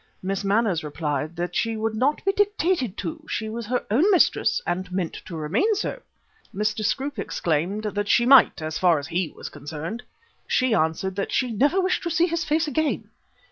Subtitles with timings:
[0.23, 4.59] Miss Manners replied that she would not be dictated to; she was her own mistress
[4.65, 6.01] and meant to remain so.
[6.55, 6.83] Mr.
[6.83, 10.01] Scroope exclaimed that she might so far as he was concerned.
[10.47, 13.11] She answered that she never wished to see his face again.